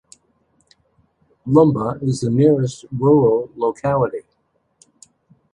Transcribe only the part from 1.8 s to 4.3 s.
is the nearest rural locality.